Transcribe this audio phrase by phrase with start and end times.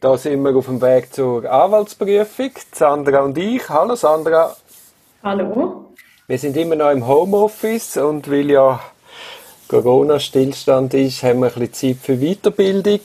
[0.00, 2.52] Da sind wir auf dem Weg zur Anwaltsprüfung.
[2.72, 3.68] Sandra und ich.
[3.68, 4.54] Hallo Sandra.
[5.24, 5.86] Hallo.
[6.28, 8.78] Wir sind immer noch im Homeoffice und weil ja
[9.66, 13.00] Corona-Stillstand ist, haben wir ein bisschen Zeit für Weiterbildung.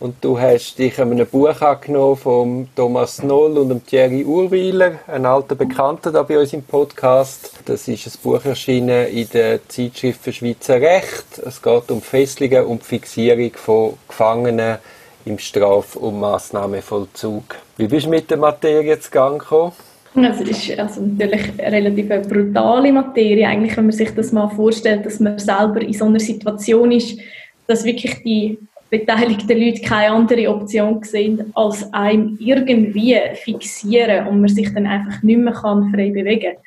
[0.00, 5.24] Und du hast dich einem Buch angenommen von Thomas Noll und dem Thierry Urwiler, ein
[5.24, 7.52] alter Bekannter da bei uns im Podcast.
[7.64, 11.38] Das ist ein Buch erschienen in der Zeitschrift für Schweizer Recht.
[11.46, 14.78] Es geht um Fesselungen und Fixierung von Gefangenen
[15.24, 17.56] im Straf- und Massnahmenvollzug.
[17.76, 19.72] Wie bist du mit der Materie zu gekommen?
[20.14, 25.06] Es ist also natürlich eine relativ brutale Materie, eigentlich, wenn man sich das mal vorstellt,
[25.06, 27.18] dass man selber in so einer Situation ist,
[27.66, 28.58] dass wirklich die
[28.90, 35.22] beteiligten Leute keine andere Option sehen, als einem irgendwie fixieren und man sich dann einfach
[35.22, 36.62] nicht mehr kann frei bewegen kann.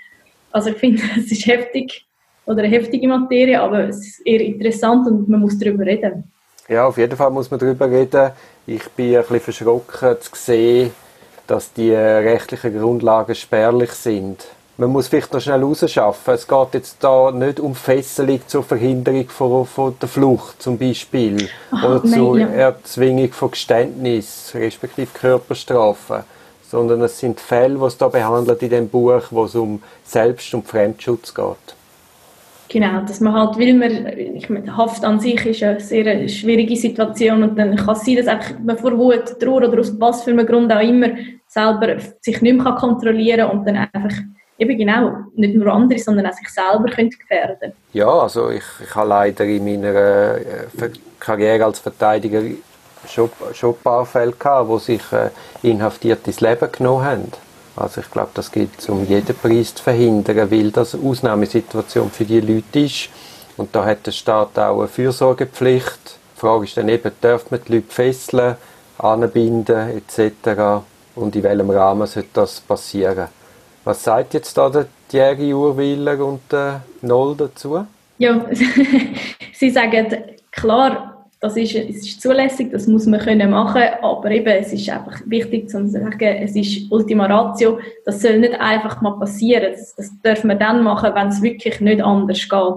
[0.52, 2.06] Also ich finde, es ist heftig
[2.46, 6.32] oder eine heftige Materie, aber es ist eher interessant und man muss darüber reden.
[6.68, 8.32] Ja, auf jeden Fall muss man darüber reden.
[8.66, 10.92] Ich bin ein bisschen verschrocken zu sehen,
[11.48, 14.48] dass die rechtlichen Grundlagen spärlich sind
[14.82, 16.34] man muss vielleicht noch schnell rausschaffen.
[16.34, 21.48] Es geht jetzt da nicht um Fesselung zur Verhinderung von, von der Flucht zum Beispiel
[21.72, 22.48] Aha, oder zur ja.
[22.48, 26.24] Erzwingung von Geständnis, respektive Körperstrafen,
[26.68, 30.54] sondern es sind Fälle, die es da behandelt in dem Buch, wo es um Selbst-
[30.56, 31.76] und Fremdschutz geht.
[32.72, 36.78] Genau, dass man halt, weil man, ich meine, Haft an sich ist eine sehr schwierige
[36.78, 40.32] Situation und dann kann es sein, dass man vor Wut, Trauer oder aus was für
[40.32, 41.10] einem Grund auch immer
[41.48, 44.18] selber sich nicht mehr kontrollieren kann und dann einfach
[44.58, 48.96] eben genau nicht nur andere, sondern auch sich selber könnte gefährden Ja, also ich, ich
[48.96, 52.42] habe leider in meiner äh, Karriere als Verteidiger
[53.06, 55.30] schon, schon ein paar Fälle gehabt, wo sich äh,
[55.62, 57.32] Inhaftierte ins Leben genommen haben.
[57.82, 62.26] Also ich glaube, das gilt um jeden Preis zu verhindern, weil das eine Ausnahmesituation für
[62.26, 63.10] die Leute ist.
[63.58, 66.20] Und da hat der Staat auch eine Fürsorgepflicht.
[66.36, 68.56] Die Frage ist dann eben, darf man die Leute fesseln,
[69.00, 70.84] anbinden etc.
[71.16, 73.28] Und in welchem Rahmen sollte das passieren?
[73.84, 77.86] Was sagt jetzt da der Thierry Urwiller und der Noll dazu?
[78.20, 78.46] Ja,
[79.54, 80.16] sie sagen,
[80.52, 81.11] klar,
[81.42, 85.20] das ist, es ist zulässig, das muss man können machen, aber eben, es ist einfach
[85.26, 90.12] wichtig zu sagen, es ist Ultima Ratio, das soll nicht einfach mal passieren, das, das
[90.22, 92.76] dürfen wir dann machen, wenn es wirklich nicht anders geht.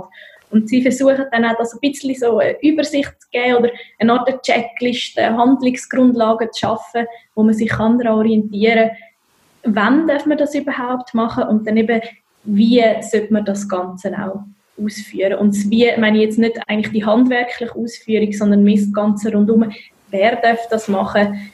[0.50, 4.12] Und sie versuchen dann auch, das ein bisschen so eine Übersicht zu geben oder eine
[4.12, 8.91] Art Checkliste, Handlungsgrundlagen zu schaffen, wo man sich daran orientieren
[9.62, 11.44] kann, wann darf man das überhaupt machen?
[11.44, 12.00] Und dann eben,
[12.44, 14.44] wie sollte man das Ganze auch
[14.82, 15.38] ausführen.
[15.38, 19.70] Und Wie meine ich jetzt nicht eigentlich die handwerkliche Ausführung, sondern das Ganze rundum.
[20.10, 21.50] Wer darf das machen?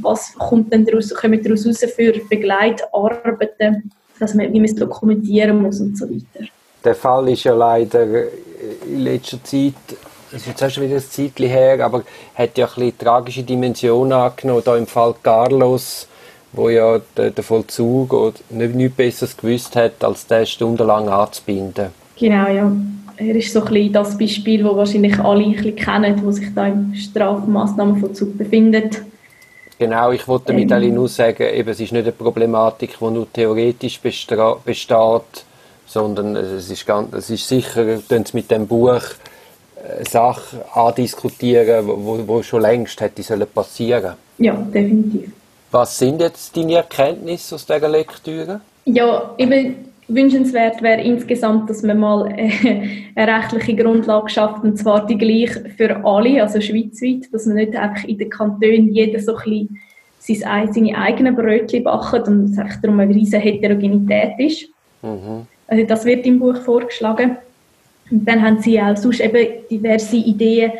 [0.00, 5.62] Was kommt denn daraus, kommen daraus raus für Begleitarbeiten, dass man, wie man es dokumentieren
[5.62, 6.46] muss und so weiter.
[6.84, 8.24] Der Fall ist ja leider
[8.86, 9.74] in letzter Zeit,
[10.30, 12.02] es ist jetzt auch schon wieder ein Zeitchen her, aber
[12.34, 16.06] hat ja ein bisschen tragische Dimensionen angenommen, da im Fall Carlos,
[16.52, 21.88] wo ja der, der Vollzug nicht, nichts Besseres gewusst hat, als den stundenlang anzubinden.
[22.18, 22.72] Genau, ja.
[23.16, 26.54] Er ist so ein bisschen das Beispiel, das wahrscheinlich alle ein bisschen kennen, die sich
[26.54, 29.02] da im Strafmaßnahmenvollzug befindet.
[29.78, 33.32] Genau, ich wollte damit ähm, nur sagen, eben, es ist nicht eine Problematik, die nur
[33.32, 35.44] theoretisch besteht,
[35.86, 39.02] sondern es ist, ganz, es ist sicher, wenn Sie mit dem Buch
[39.96, 44.14] eine Sache andiskutieren, wo, wo schon längst hätte passieren sollen.
[44.38, 45.30] Ja, definitiv.
[45.70, 48.60] Was sind jetzt deine Erkenntnisse aus dieser Lektüre?
[48.84, 52.50] Ja, eben wünschenswert wäre insgesamt, dass man mal äh,
[53.14, 57.76] eine rechtliche Grundlage schafft, und zwar die gleiche für alle, also schweizweit, dass man nicht
[57.76, 59.68] einfach in den Kantonen jeder so ein
[60.18, 64.68] bisschen seine eigenen Brötchen backt und es einfach darum eine riesige Heterogenität ist.
[65.02, 65.46] Mhm.
[65.66, 67.36] Also das wird im Buch vorgeschlagen.
[68.10, 70.72] Und dann haben sie auch sonst eben diverse Ideen,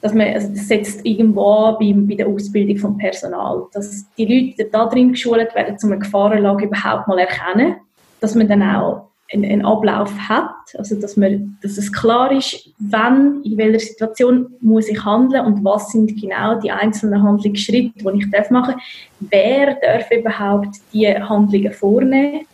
[0.00, 4.70] dass man, also das setzt irgendwo bei, bei der Ausbildung vom Personal, dass die Leute
[4.70, 7.76] da drin geschult werden, um eine Gefahrenlage überhaupt mal erkennen,
[8.20, 12.70] dass man dann auch einen, einen Ablauf hat, also dass, man, dass es klar ist,
[12.78, 18.18] wann, in welcher Situation muss ich handeln und was sind genau die einzelnen Handlungsschritte, die
[18.18, 18.74] ich darf machen
[19.20, 22.46] Wer darf überhaupt die Handlungen vornehmen?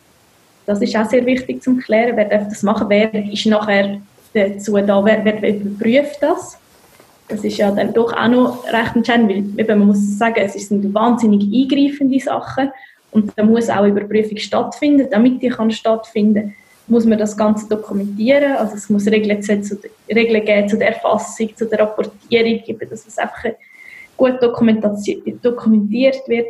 [0.67, 2.17] Das ist auch sehr wichtig zu klären.
[2.17, 2.89] Wer darf das machen?
[2.89, 4.01] Wer ist nachher
[4.33, 5.05] dazu da?
[5.05, 6.59] Wer, wer überprüft das?
[7.29, 10.53] das ist ja dann doch auch noch recht entscheidend, weil eben, man muss sagen, es
[10.55, 12.71] sind wahnsinnig eingreifende Sachen
[13.15, 15.09] und da muss auch Überprüfung stattfinden.
[15.11, 16.55] Damit die kann stattfinden
[16.87, 18.57] muss man das Ganze dokumentieren.
[18.57, 19.79] Also es muss Regeln, zu,
[20.09, 23.45] Regeln geben zu der Erfassung, zu der Rapportierung, dass es einfach
[24.17, 26.47] gut dokumentiert wird.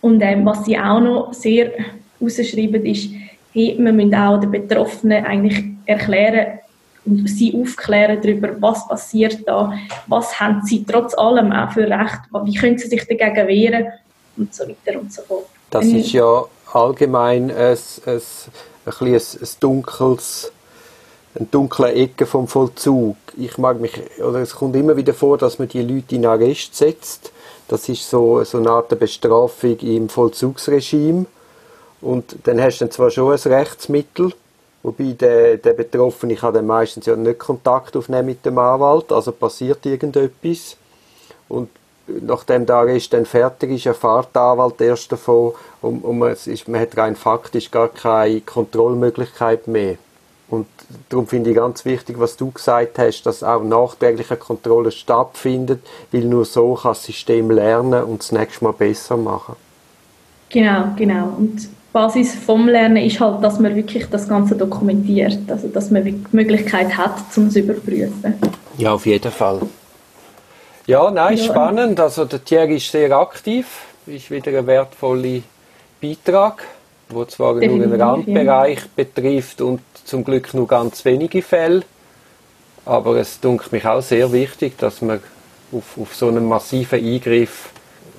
[0.00, 1.72] Und ähm, was sie auch noch sehr
[2.20, 3.10] rausschreiben, ist,
[3.52, 6.58] hey, man muss auch den Betroffenen eigentlich erklären,
[7.04, 9.72] und sie aufklären darüber, was passiert da,
[10.08, 13.86] was haben sie trotz allem auch für Recht, wie können sie sich dagegen wehren
[14.36, 15.46] und so weiter und so fort.
[15.70, 17.76] Das ist ja allgemein ein, ein,
[18.06, 18.22] ein,
[18.86, 20.52] ein, ein dunkles
[21.34, 23.16] eine dunkle Ecke vom Vollzug.
[23.36, 26.74] Ich mag mich, oder es kommt immer wieder vor, dass man die Leute in Arrest
[26.74, 27.32] setzt.
[27.68, 31.26] Das ist so, so eine Art Bestrafung im Vollzugsregime.
[32.00, 34.32] Und dann hast du dann zwar schon ein Rechtsmittel,
[34.82, 39.32] wobei der, der Betroffene kann dann meistens ja nicht Kontakt aufnehmen mit dem Anwalt, also
[39.32, 40.76] passiert irgendetwas.
[41.48, 41.70] Und
[42.22, 45.52] nachdem der Arrest dann fertig ist, erfahrt der Anwalt erst davon
[45.82, 49.96] und, und man, ist, man hat rein faktisch gar keine Kontrollmöglichkeit mehr.
[50.50, 50.66] Und
[51.10, 56.22] darum finde ich ganz wichtig, was du gesagt hast, dass auch nachträgliche Kontrolle stattfindet, weil
[56.22, 59.56] nur so kann das System lernen und das nächste Mal besser machen.
[60.48, 61.34] Genau, genau.
[61.36, 65.90] Und die Basis vom Lernen ist halt, dass man wirklich das Ganze dokumentiert, also dass
[65.90, 68.34] man die Möglichkeit hat, um es zu überprüfen.
[68.78, 69.60] Ja, auf jeden Fall.
[70.88, 71.44] Ja, nein, ja.
[71.44, 72.00] spannend.
[72.00, 73.66] Also der Thierry ist sehr aktiv,
[74.06, 75.40] ist wieder ein wertvoller
[76.00, 76.64] Beitrag,
[77.10, 78.86] wo zwar Definitiv, nur einen Randbereich ja.
[78.96, 81.82] betrifft und zum Glück nur ganz wenige Fälle.
[82.86, 85.20] Aber es dunkelt mich auch sehr wichtig, dass man
[85.72, 87.68] auf, auf so einen massiven Eingriff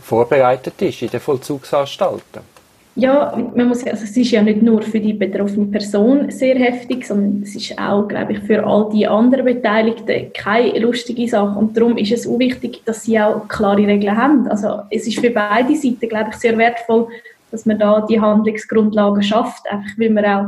[0.04, 2.59] vorbereitet ist in den Vollzugsanstalten.
[3.00, 7.08] Ja, man muss also es ist ja nicht nur für die betroffene Person sehr heftig,
[7.08, 11.58] sondern es ist auch, glaube ich, für all die anderen Beteiligten keine lustige Sache.
[11.58, 14.48] Und darum ist es auch wichtig, dass sie auch klare Regeln haben.
[14.50, 17.08] Also es ist für beide Seiten, glaube ich, sehr wertvoll,
[17.52, 20.46] dass man da die Handlungsgrundlagen schafft, einfach weil man auch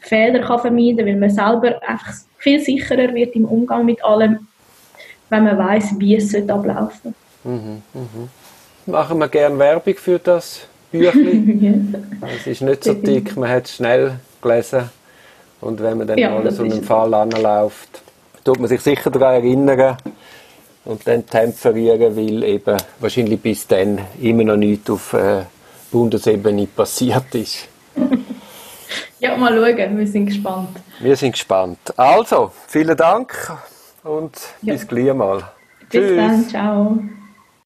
[0.00, 4.46] Fehler kann vermeiden kann, weil man selber einfach viel sicherer wird im Umgang mit allem,
[5.30, 8.28] wenn man weiß, wie es ablaufen mhm, mhm.
[8.86, 12.20] Machen wir gerne Werbung für das Büchlein.
[12.36, 14.90] es ist nicht so dick, man hat es schnell gelesen.
[15.60, 18.02] Und wenn man dann ja, mal so einen Fall anläuft,
[18.44, 19.96] tut man sich sicher daran erinnern
[20.84, 25.42] und dann temperieren, weil eben wahrscheinlich bis dann immer noch nichts auf äh,
[25.90, 27.68] Bundesebene passiert ist.
[29.20, 30.80] Ja, mal schauen, wir sind gespannt.
[30.98, 31.78] Wir sind gespannt.
[31.94, 33.52] Also, vielen Dank
[34.02, 34.32] und
[34.62, 34.72] ja.
[34.72, 35.42] bis gleich mal.
[35.90, 36.16] Bis Tschüss.
[36.16, 36.98] dann, ciao.